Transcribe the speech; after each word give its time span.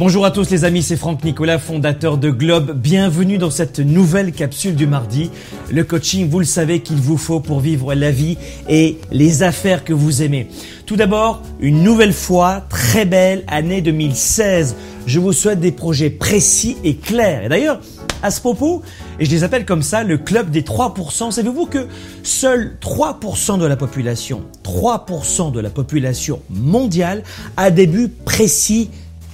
Bonjour 0.00 0.24
à 0.24 0.30
tous 0.30 0.48
les 0.48 0.64
amis, 0.64 0.82
c'est 0.82 0.96
Franck 0.96 1.24
Nicolas, 1.24 1.58
fondateur 1.58 2.16
de 2.16 2.30
Globe. 2.30 2.72
Bienvenue 2.72 3.36
dans 3.36 3.50
cette 3.50 3.80
nouvelle 3.80 4.32
capsule 4.32 4.74
du 4.74 4.86
mardi. 4.86 5.30
Le 5.70 5.84
coaching, 5.84 6.26
vous 6.26 6.38
le 6.38 6.46
savez 6.46 6.80
qu'il 6.80 6.96
vous 6.96 7.18
faut 7.18 7.40
pour 7.40 7.60
vivre 7.60 7.92
la 7.92 8.10
vie 8.10 8.38
et 8.66 8.96
les 9.10 9.42
affaires 9.42 9.84
que 9.84 9.92
vous 9.92 10.22
aimez. 10.22 10.48
Tout 10.86 10.96
d'abord, 10.96 11.42
une 11.60 11.82
nouvelle 11.82 12.14
fois, 12.14 12.64
très 12.70 13.04
belle 13.04 13.44
année 13.46 13.82
2016. 13.82 14.74
Je 15.04 15.20
vous 15.20 15.34
souhaite 15.34 15.60
des 15.60 15.70
projets 15.70 16.08
précis 16.08 16.78
et 16.82 16.96
clairs. 16.96 17.44
Et 17.44 17.48
d'ailleurs, 17.50 17.78
à 18.22 18.30
ce 18.30 18.40
propos, 18.40 18.80
et 19.18 19.26
je 19.26 19.30
les 19.30 19.44
appelle 19.44 19.66
comme 19.66 19.82
ça 19.82 20.02
le 20.02 20.16
club 20.16 20.48
des 20.48 20.62
3%. 20.62 21.30
Savez-vous 21.30 21.66
que 21.66 21.88
seuls 22.22 22.78
3% 22.80 23.58
de 23.58 23.66
la 23.66 23.76
population, 23.76 24.44
3% 24.64 25.52
de 25.52 25.60
la 25.60 25.68
population 25.68 26.40
mondiale 26.48 27.22
a 27.58 27.70
des 27.70 27.86
buts 27.86 28.10
précis 28.24 28.88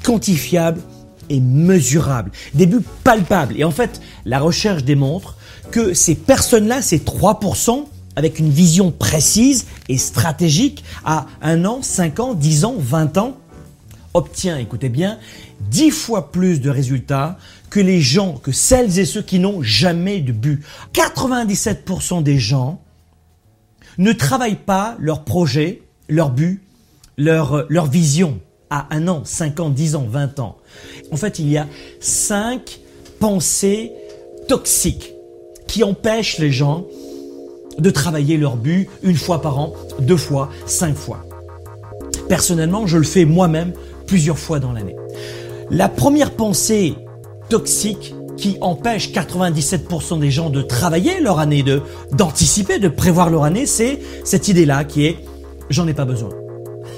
quantifiable 0.06 0.80
et 1.28 1.40
mesurable, 1.40 2.30
des 2.54 2.66
buts 2.66 2.84
palpables. 3.02 3.58
Et 3.58 3.64
en 3.64 3.72
fait, 3.72 4.00
la 4.24 4.38
recherche 4.38 4.84
démontre 4.84 5.36
que 5.72 5.94
ces 5.94 6.14
personnes-là, 6.14 6.80
ces 6.80 6.98
3%, 6.98 7.86
avec 8.14 8.38
une 8.38 8.48
vision 8.48 8.92
précise 8.92 9.66
et 9.88 9.98
stratégique 9.98 10.84
à 11.04 11.26
un 11.42 11.64
an, 11.64 11.82
5 11.82 12.20
ans, 12.20 12.34
10 12.34 12.64
ans, 12.66 12.76
20 12.78 13.18
ans, 13.18 13.36
obtient, 14.14 14.56
écoutez 14.58 14.90
bien, 14.90 15.18
10 15.72 15.90
fois 15.90 16.30
plus 16.30 16.60
de 16.60 16.70
résultats 16.70 17.36
que 17.68 17.80
les 17.80 18.00
gens, 18.00 18.34
que 18.34 18.52
celles 18.52 19.00
et 19.00 19.06
ceux 19.06 19.22
qui 19.22 19.40
n'ont 19.40 19.60
jamais 19.60 20.20
de 20.20 20.30
but. 20.30 20.62
97% 20.94 22.22
des 22.22 22.38
gens 22.38 22.80
ne 23.98 24.12
travaillent 24.12 24.54
pas 24.54 24.96
leur 25.00 25.24
projet, 25.24 25.82
leur 26.08 26.30
but, 26.30 26.62
leur, 27.18 27.66
leur 27.68 27.86
vision 27.86 28.38
à 28.70 28.94
un 28.94 29.08
an, 29.08 29.22
5 29.24 29.60
ans, 29.60 29.70
10 29.70 29.96
ans, 29.96 30.06
20 30.08 30.40
ans. 30.40 30.56
En 31.12 31.16
fait, 31.16 31.38
il 31.38 31.48
y 31.48 31.56
a 31.56 31.66
cinq 32.00 32.80
pensées 33.20 33.92
toxiques 34.48 35.12
qui 35.66 35.84
empêchent 35.84 36.38
les 36.38 36.50
gens 36.52 36.86
de 37.78 37.90
travailler 37.90 38.36
leur 38.36 38.56
but 38.56 38.88
une 39.02 39.16
fois 39.16 39.42
par 39.42 39.58
an, 39.58 39.72
deux 40.00 40.16
fois, 40.16 40.50
cinq 40.66 40.96
fois. 40.96 41.24
Personnellement, 42.28 42.86
je 42.86 42.98
le 42.98 43.04
fais 43.04 43.24
moi-même 43.24 43.72
plusieurs 44.06 44.38
fois 44.38 44.58
dans 44.58 44.72
l'année. 44.72 44.96
La 45.70 45.88
première 45.88 46.32
pensée 46.32 46.94
toxique 47.48 48.14
qui 48.36 48.58
empêche 48.60 49.12
97% 49.12 50.18
des 50.18 50.30
gens 50.30 50.50
de 50.50 50.62
travailler 50.62 51.20
leur 51.20 51.38
année, 51.38 51.62
de 51.62 51.82
d'anticiper, 52.12 52.78
de 52.78 52.88
prévoir 52.88 53.30
leur 53.30 53.44
année, 53.44 53.66
c'est 53.66 54.00
cette 54.24 54.48
idée-là 54.48 54.84
qui 54.84 55.06
est 55.06 55.16
j'en 55.70 55.86
ai 55.86 55.94
pas 55.94 56.04
besoin. 56.04 56.30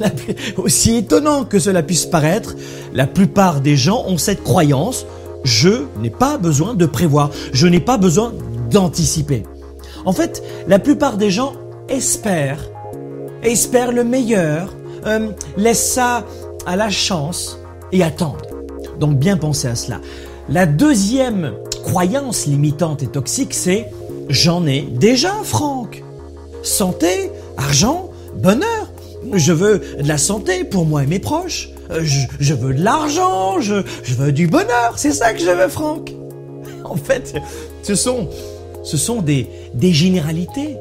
aussi 0.56 0.96
étonnant 0.96 1.44
que 1.44 1.58
cela 1.58 1.82
puisse 1.82 2.06
paraître, 2.06 2.54
la 2.92 3.06
plupart 3.06 3.60
des 3.60 3.76
gens 3.76 4.04
ont 4.06 4.18
cette 4.18 4.42
croyance, 4.42 5.06
je 5.44 5.84
n'ai 6.00 6.10
pas 6.10 6.38
besoin 6.38 6.74
de 6.74 6.86
prévoir, 6.86 7.30
je 7.52 7.66
n'ai 7.66 7.80
pas 7.80 7.98
besoin 7.98 8.32
d'anticiper. 8.70 9.44
En 10.04 10.12
fait, 10.12 10.42
la 10.66 10.78
plupart 10.78 11.16
des 11.16 11.30
gens 11.30 11.52
espèrent, 11.88 12.70
espèrent 13.42 13.92
le 13.92 14.04
meilleur, 14.04 14.74
euh, 15.06 15.30
laissent 15.56 15.92
ça 15.92 16.24
à 16.66 16.76
la 16.76 16.90
chance 16.90 17.58
et 17.92 18.02
attendent. 18.02 18.46
Donc 18.98 19.18
bien 19.18 19.36
penser 19.36 19.68
à 19.68 19.74
cela. 19.74 20.00
La 20.48 20.66
deuxième 20.66 21.52
croyance 21.84 22.46
limitante 22.46 23.02
et 23.02 23.06
toxique, 23.06 23.54
c'est 23.54 23.90
j'en 24.28 24.66
ai 24.66 24.82
déjà, 24.82 25.32
Franck. 25.44 26.02
Santé, 26.62 27.30
argent, 27.56 28.10
bonheur. 28.34 28.77
Je 29.32 29.52
veux 29.52 29.80
de 30.00 30.08
la 30.08 30.18
santé 30.18 30.64
pour 30.64 30.86
moi 30.86 31.04
et 31.04 31.06
mes 31.06 31.18
proches. 31.18 31.70
Euh, 31.90 32.02
je, 32.04 32.54
veux 32.54 32.74
de 32.74 32.82
l'argent, 32.82 33.60
je, 33.60 33.82
veux 34.16 34.32
du 34.32 34.46
bonheur. 34.46 34.94
C'est 34.96 35.12
ça 35.12 35.32
que 35.32 35.40
je 35.40 35.50
veux, 35.50 35.68
Franck. 35.68 36.12
En 36.84 36.96
fait, 36.96 37.34
ce 37.82 37.94
sont, 37.94 38.28
ce 38.82 38.96
sont 38.96 39.20
des, 39.20 39.46
des 39.74 39.92
généralités. 39.92 40.76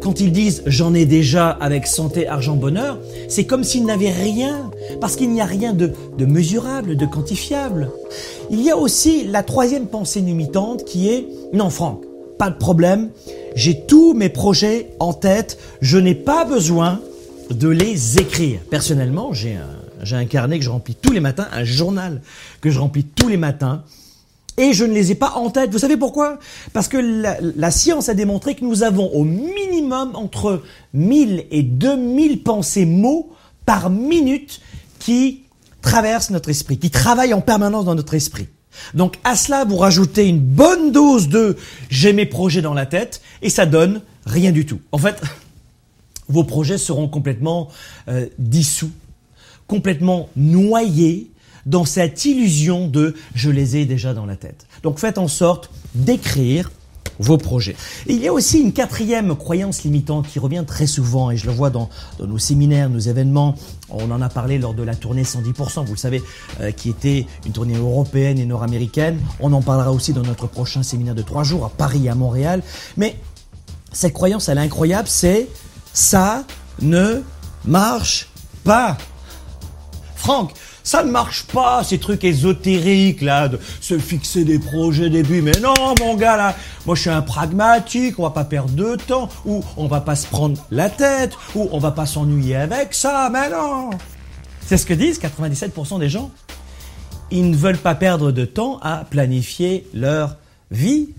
Quand 0.00 0.20
ils 0.20 0.32
disent 0.32 0.62
j'en 0.64 0.94
ai 0.94 1.04
déjà 1.04 1.50
avec 1.50 1.86
santé, 1.86 2.26
argent, 2.26 2.56
bonheur, 2.56 2.98
c'est 3.28 3.44
comme 3.44 3.62
s'ils 3.62 3.84
n'avaient 3.84 4.12
rien, 4.12 4.70
parce 5.00 5.14
qu'il 5.14 5.30
n'y 5.30 5.42
a 5.42 5.46
rien 5.46 5.74
de, 5.74 5.92
de 6.16 6.24
mesurable, 6.24 6.96
de 6.96 7.04
quantifiable. 7.04 7.90
Il 8.50 8.62
y 8.62 8.70
a 8.70 8.78
aussi 8.78 9.24
la 9.24 9.42
troisième 9.42 9.86
pensée 9.86 10.20
limitante 10.20 10.84
qui 10.84 11.10
est 11.10 11.26
non, 11.52 11.68
Franck, 11.68 12.02
pas 12.38 12.48
de 12.48 12.56
problème, 12.56 13.10
j'ai 13.54 13.80
tous 13.86 14.14
mes 14.14 14.28
projets 14.28 14.88
en 15.00 15.12
tête, 15.12 15.58
je 15.80 15.98
n'ai 15.98 16.14
pas 16.14 16.44
besoin 16.44 17.00
de 17.50 17.68
les 17.68 18.18
écrire. 18.18 18.60
Personnellement, 18.70 19.32
j'ai 19.32 19.56
un, 19.56 20.16
un 20.18 20.24
carnet 20.26 20.58
que 20.58 20.64
je 20.64 20.70
remplis 20.70 20.94
tous 20.94 21.12
les 21.12 21.20
matins, 21.20 21.48
un 21.52 21.64
journal 21.64 22.20
que 22.60 22.70
je 22.70 22.78
remplis 22.78 23.04
tous 23.04 23.28
les 23.28 23.36
matins, 23.36 23.82
et 24.58 24.72
je 24.72 24.84
ne 24.84 24.92
les 24.92 25.12
ai 25.12 25.14
pas 25.14 25.32
en 25.32 25.50
tête. 25.50 25.70
Vous 25.70 25.78
savez 25.78 25.96
pourquoi? 25.96 26.38
Parce 26.72 26.88
que 26.88 26.96
la, 26.96 27.36
la, 27.40 27.70
science 27.70 28.08
a 28.08 28.14
démontré 28.14 28.54
que 28.54 28.64
nous 28.64 28.82
avons 28.82 29.08
au 29.12 29.22
minimum 29.22 30.12
entre 30.14 30.62
1000 30.94 31.46
et 31.50 31.62
2000 31.62 32.42
pensées 32.42 32.86
mots 32.86 33.32
par 33.66 33.90
minute 33.90 34.60
qui 34.98 35.42
traversent 35.82 36.30
notre 36.30 36.48
esprit, 36.48 36.78
qui 36.78 36.90
travaillent 36.90 37.34
en 37.34 37.42
permanence 37.42 37.84
dans 37.84 37.94
notre 37.94 38.14
esprit. 38.14 38.48
Donc 38.94 39.18
à 39.24 39.36
cela, 39.36 39.64
vous 39.64 39.76
rajoutez 39.76 40.26
une 40.26 40.40
bonne 40.40 40.92
dose 40.92 41.28
de 41.28 41.56
j'ai 41.90 42.12
mes 42.12 42.26
projets 42.26 42.62
dans 42.62 42.74
la 42.74 42.86
tête 42.86 43.20
et 43.42 43.50
ça 43.50 43.66
donne 43.66 44.00
rien 44.24 44.52
du 44.52 44.66
tout. 44.66 44.80
En 44.92 44.98
fait, 44.98 45.20
vos 46.28 46.44
projets 46.44 46.78
seront 46.78 47.08
complètement 47.08 47.68
euh, 48.08 48.26
dissous, 48.38 48.90
complètement 49.66 50.28
noyés 50.36 51.30
dans 51.66 51.84
cette 51.84 52.24
illusion 52.24 52.88
de 52.88 53.14
je 53.34 53.50
les 53.50 53.76
ai 53.76 53.86
déjà 53.86 54.14
dans 54.14 54.26
la 54.26 54.36
tête. 54.36 54.66
Donc 54.82 54.98
faites 54.98 55.18
en 55.18 55.28
sorte 55.28 55.70
d'écrire 55.94 56.70
vos 57.18 57.38
projets. 57.38 57.76
il 58.06 58.22
y 58.22 58.28
a 58.28 58.32
aussi 58.32 58.60
une 58.60 58.72
quatrième 58.72 59.36
croyance 59.36 59.84
limitante 59.84 60.28
qui 60.28 60.38
revient 60.38 60.64
très 60.66 60.86
souvent, 60.86 61.30
et 61.30 61.36
je 61.36 61.46
le 61.46 61.52
vois 61.52 61.70
dans, 61.70 61.88
nos 62.20 62.36
séminaires, 62.36 62.90
nos 62.90 62.98
événements. 62.98 63.54
On 63.88 64.10
en 64.10 64.20
a 64.20 64.28
parlé 64.28 64.58
lors 64.58 64.74
de 64.74 64.82
la 64.82 64.94
tournée 64.94 65.22
110%, 65.22 65.86
vous 65.86 65.92
le 65.92 65.98
savez, 65.98 66.22
euh, 66.60 66.72
qui 66.72 66.90
était 66.90 67.26
une 67.46 67.52
tournée 67.52 67.76
européenne 67.76 68.38
et 68.38 68.44
nord-américaine. 68.44 69.18
On 69.40 69.52
en 69.54 69.62
parlera 69.62 69.92
aussi 69.92 70.12
dans 70.12 70.22
notre 70.22 70.46
prochain 70.46 70.82
séminaire 70.82 71.14
de 71.14 71.22
trois 71.22 71.42
jours 71.42 71.64
à 71.64 71.70
Paris 71.70 72.06
et 72.06 72.10
à 72.10 72.14
Montréal. 72.14 72.62
Mais 72.96 73.16
cette 73.92 74.12
croyance, 74.12 74.48
elle 74.48 74.58
est 74.58 74.62
incroyable, 74.62 75.08
c'est 75.08 75.48
ça 75.96 76.44
ne 76.82 77.22
marche 77.64 78.28
pas. 78.64 78.98
Franck, 80.14 80.52
ça 80.84 81.02
ne 81.02 81.10
marche 81.10 81.44
pas, 81.44 81.82
ces 81.84 81.98
trucs 81.98 82.22
ésotériques 82.22 83.22
là, 83.22 83.48
de 83.48 83.58
se 83.80 83.98
fixer 83.98 84.44
des 84.44 84.58
projets 84.58 85.08
début. 85.08 85.40
Mais 85.40 85.58
non, 85.58 85.94
mon 85.98 86.14
gars 86.14 86.36
là, 86.36 86.54
moi 86.84 86.96
je 86.96 87.00
suis 87.00 87.10
un 87.10 87.22
pragmatique, 87.22 88.18
on 88.18 88.24
va 88.24 88.30
pas 88.30 88.44
perdre 88.44 88.72
de 88.72 88.96
temps, 88.96 89.30
ou 89.46 89.64
on 89.78 89.86
va 89.88 90.02
pas 90.02 90.16
se 90.16 90.26
prendre 90.26 90.62
la 90.70 90.90
tête, 90.90 91.32
ou 91.54 91.66
on 91.72 91.78
va 91.78 91.92
pas 91.92 92.04
s'ennuyer 92.04 92.56
avec 92.56 92.92
ça, 92.92 93.30
mais 93.32 93.48
non. 93.48 93.88
C'est 94.66 94.76
ce 94.76 94.84
que 94.84 94.92
disent 94.92 95.18
97% 95.18 95.98
des 95.98 96.10
gens. 96.10 96.30
Ils 97.30 97.50
ne 97.50 97.56
veulent 97.56 97.78
pas 97.78 97.94
perdre 97.94 98.32
de 98.32 98.44
temps 98.44 98.80
à 98.82 99.06
planifier 99.08 99.88
leur 99.94 100.36
vie, 100.70 101.14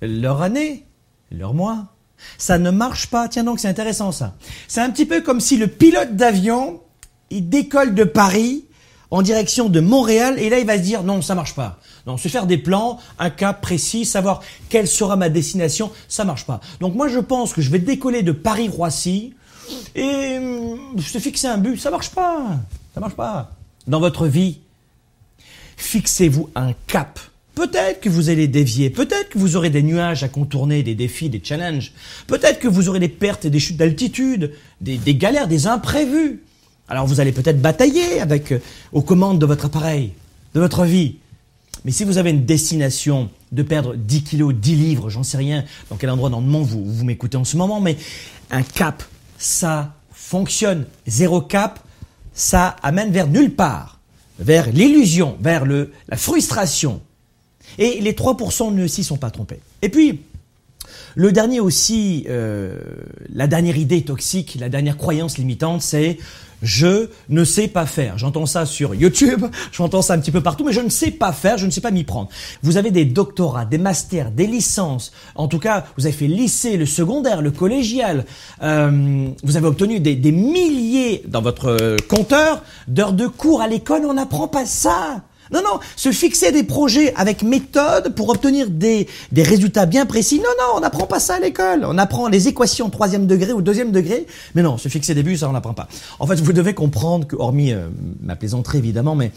leur 0.00 0.42
année, 0.42 0.86
leur 1.32 1.54
mois. 1.54 1.86
Ça 2.38 2.58
ne 2.58 2.70
marche 2.70 3.08
pas. 3.08 3.28
Tiens 3.28 3.44
donc, 3.44 3.60
c'est 3.60 3.68
intéressant 3.68 4.12
ça. 4.12 4.34
C'est 4.68 4.80
un 4.80 4.90
petit 4.90 5.06
peu 5.06 5.20
comme 5.20 5.40
si 5.40 5.56
le 5.56 5.66
pilote 5.66 6.16
d'avion, 6.16 6.80
il 7.30 7.48
décolle 7.48 7.94
de 7.94 8.04
Paris 8.04 8.64
en 9.12 9.20
direction 9.20 9.68
de 9.68 9.78
Montréal 9.80 10.38
et 10.38 10.48
là 10.48 10.58
il 10.58 10.66
va 10.66 10.78
se 10.78 10.82
dire 10.82 11.02
non, 11.02 11.20
ça 11.20 11.34
marche 11.34 11.54
pas. 11.54 11.78
Non, 12.06 12.16
se 12.16 12.28
faire 12.28 12.46
des 12.46 12.56
plans, 12.56 12.98
un 13.18 13.30
cap 13.30 13.60
précis, 13.60 14.04
savoir 14.06 14.40
quelle 14.70 14.88
sera 14.88 15.16
ma 15.16 15.28
destination, 15.28 15.92
ça 16.08 16.24
marche 16.24 16.46
pas. 16.46 16.60
Donc 16.80 16.94
moi 16.94 17.08
je 17.08 17.18
pense 17.18 17.52
que 17.52 17.60
je 17.60 17.70
vais 17.70 17.78
décoller 17.78 18.22
de 18.22 18.32
Paris-Roissy 18.32 19.34
et 19.94 20.38
hum, 20.38 20.98
se 20.98 21.18
fixer 21.18 21.46
un 21.46 21.58
but, 21.58 21.78
ça 21.78 21.90
marche 21.90 22.10
pas. 22.10 22.58
Ça 22.94 23.00
marche 23.00 23.14
pas. 23.14 23.50
Dans 23.86 24.00
votre 24.00 24.26
vie, 24.26 24.60
fixez-vous 25.76 26.50
un 26.54 26.72
cap. 26.86 27.20
Peut-être 27.54 28.00
que 28.00 28.08
vous 28.08 28.30
allez 28.30 28.48
dévier, 28.48 28.88
peut-être 28.88 29.28
que 29.28 29.38
vous 29.38 29.56
aurez 29.56 29.68
des 29.68 29.82
nuages 29.82 30.24
à 30.24 30.28
contourner, 30.28 30.82
des 30.82 30.94
défis, 30.94 31.28
des 31.28 31.42
challenges, 31.44 31.92
peut-être 32.26 32.58
que 32.58 32.68
vous 32.68 32.88
aurez 32.88 32.98
des 32.98 33.10
pertes 33.10 33.44
et 33.44 33.50
des 33.50 33.60
chutes 33.60 33.76
d'altitude, 33.76 34.52
des, 34.80 34.98
galères, 35.14 35.48
des 35.48 35.66
imprévus. 35.66 36.42
Alors 36.88 37.06
vous 37.06 37.20
allez 37.20 37.32
peut-être 37.32 37.60
batailler 37.60 38.20
avec 38.20 38.52
euh, 38.52 38.60
aux 38.92 39.02
commandes 39.02 39.38
de 39.38 39.44
votre 39.44 39.66
appareil, 39.66 40.12
de 40.54 40.60
votre 40.60 40.84
vie. 40.84 41.16
Mais 41.84 41.92
si 41.92 42.04
vous 42.04 42.16
avez 42.16 42.30
une 42.30 42.44
destination 42.44 43.28
de 43.50 43.62
perdre 43.62 43.96
10 43.96 44.22
kilos, 44.24 44.54
10 44.54 44.76
livres, 44.76 45.10
j'en 45.10 45.22
sais 45.22 45.36
rien 45.36 45.64
dans 45.90 45.96
quel 45.96 46.08
endroit 46.08 46.30
dans 46.30 46.40
le 46.40 46.46
monde 46.46 46.66
vous, 46.66 46.84
vous 46.84 47.04
m'écoutez 47.04 47.36
en 47.36 47.44
ce 47.44 47.58
moment, 47.58 47.80
mais 47.80 47.96
un 48.50 48.62
cap, 48.62 49.02
ça 49.36 49.94
fonctionne. 50.12 50.86
Zéro 51.06 51.42
cap, 51.42 51.80
ça 52.32 52.76
amène 52.82 53.10
vers 53.10 53.26
nulle 53.26 53.54
part, 53.54 54.00
vers 54.38 54.70
l'illusion, 54.70 55.36
vers 55.40 55.66
le, 55.66 55.92
la 56.08 56.16
frustration, 56.16 57.02
et 57.78 58.00
les 58.00 58.12
3% 58.12 58.74
ne 58.74 58.86
s'y 58.86 59.04
sont 59.04 59.16
pas 59.16 59.30
trompés. 59.30 59.60
Et 59.82 59.88
puis, 59.88 60.20
Le 61.14 61.30
dernier 61.30 61.60
aussi, 61.60 62.24
euh, 62.28 62.78
la 63.32 63.46
dernière 63.46 63.76
idée 63.76 64.02
toxique, 64.02 64.56
la 64.58 64.68
dernière 64.68 64.96
croyance 64.96 65.36
limitante, 65.38 65.82
c'est 65.82 66.18
je 66.62 67.08
ne 67.28 67.44
sais 67.44 67.66
pas 67.66 67.86
faire. 67.86 68.18
J'entends 68.18 68.46
ça 68.46 68.66
sur 68.66 68.94
YouTube, 68.94 69.44
j'entends 69.72 70.00
ça 70.00 70.14
un 70.14 70.20
petit 70.20 70.30
peu 70.30 70.40
partout, 70.40 70.64
mais 70.64 70.72
je 70.72 70.80
ne 70.80 70.88
sais 70.88 71.10
pas 71.10 71.32
faire, 71.32 71.58
je 71.58 71.66
ne 71.66 71.70
sais 71.70 71.80
pas 71.80 71.90
m'y 71.90 72.04
prendre. 72.04 72.28
Vous 72.62 72.76
avez 72.76 72.90
des 72.90 73.04
doctorats, 73.04 73.64
des 73.64 73.78
masters, 73.78 74.30
des 74.30 74.46
licences. 74.46 75.12
En 75.34 75.48
tout 75.48 75.58
cas, 75.58 75.84
vous 75.98 76.06
avez 76.06 76.14
fait 76.14 76.28
lycée, 76.28 76.76
le 76.76 76.86
secondaire, 76.86 77.42
le 77.42 77.50
collégial. 77.50 78.24
Euh, 78.62 79.28
vous 79.42 79.56
avez 79.56 79.66
obtenu 79.66 80.00
des, 80.00 80.14
des 80.14 80.32
milliers 80.32 81.22
dans 81.26 81.42
votre 81.42 81.66
euh, 81.66 81.96
compteur 82.08 82.62
d'heures 82.86 83.12
de 83.12 83.26
cours 83.26 83.60
à 83.60 83.66
l'école. 83.68 84.06
On 84.06 84.14
n'apprend 84.14 84.48
pas 84.48 84.64
ça. 84.64 85.22
Non, 85.50 85.60
non, 85.62 85.80
se 85.96 86.12
fixer 86.12 86.52
des 86.52 86.62
projets 86.62 87.14
avec 87.14 87.42
méthode 87.42 88.14
pour 88.14 88.28
obtenir 88.28 88.70
des, 88.70 89.08
des 89.32 89.42
résultats 89.42 89.86
bien 89.86 90.06
précis. 90.06 90.38
Non, 90.38 90.44
non, 90.58 90.76
on 90.76 90.80
n'apprend 90.80 91.06
pas 91.06 91.20
ça 91.20 91.34
à 91.34 91.40
l'école. 91.40 91.84
On 91.84 91.98
apprend 91.98 92.28
les 92.28 92.48
équations 92.48 92.90
troisième 92.90 93.26
degré 93.26 93.52
ou 93.52 93.62
deuxième 93.62 93.92
degré. 93.92 94.26
Mais 94.54 94.62
non, 94.62 94.78
se 94.78 94.88
fixer 94.88 95.14
des 95.14 95.22
buts, 95.22 95.36
ça 95.36 95.48
on 95.48 95.52
n'apprend 95.52 95.74
pas. 95.74 95.88
En 96.20 96.26
fait, 96.26 96.40
vous 96.40 96.52
devez 96.52 96.74
comprendre 96.74 97.26
que, 97.26 97.36
hormis 97.36 97.72
euh, 97.72 97.88
ma 98.22 98.36
plaisanterie 98.36 98.78
évidemment, 98.78 99.14
mais 99.14 99.32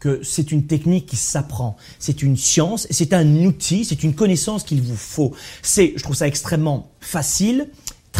que 0.00 0.20
c'est 0.22 0.50
une 0.50 0.66
technique 0.66 1.06
qui 1.06 1.16
s'apprend, 1.16 1.76
c'est 1.98 2.22
une 2.22 2.36
science, 2.36 2.86
c'est 2.90 3.12
un 3.12 3.44
outil, 3.44 3.84
c'est 3.84 4.02
une 4.02 4.14
connaissance 4.14 4.64
qu'il 4.64 4.80
vous 4.80 4.96
faut. 4.96 5.32
C'est, 5.62 5.92
je 5.94 6.02
trouve 6.02 6.16
ça 6.16 6.26
extrêmement 6.26 6.90
facile, 7.00 7.68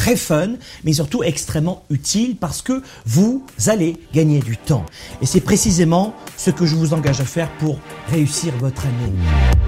très 0.01 0.17
fun, 0.17 0.53
mais 0.83 0.95
surtout 0.95 1.23
extrêmement 1.23 1.85
utile 1.91 2.35
parce 2.35 2.63
que 2.63 2.83
vous 3.05 3.45
allez 3.67 3.99
gagner 4.15 4.39
du 4.39 4.57
temps. 4.57 4.87
Et 5.21 5.27
c'est 5.27 5.43
précisément 5.43 6.15
ce 6.39 6.51
que 6.51 6.65
je 6.65 6.75
vous 6.75 6.95
engage 6.95 7.21
à 7.21 7.27
faire 7.27 7.51
pour 7.59 7.79
réussir 8.09 8.55
votre 8.57 8.87
année. 8.87 9.60